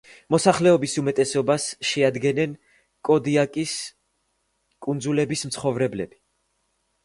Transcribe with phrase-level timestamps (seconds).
[0.33, 2.57] მოსახლეობის უმეტესობას შეადგენდნენ
[3.11, 3.77] კოდიაკის
[4.87, 6.23] კუნძულების მაცხოვრებლები.